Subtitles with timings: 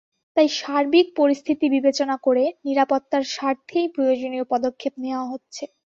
[0.37, 5.63] তাই সার্বিক পরিস্থিতি বিবেচনা করে নিরাপত্তার স্বার্থেই প্রয়োজনীয় পদক্ষেপ নেওয়া হচ্ছে।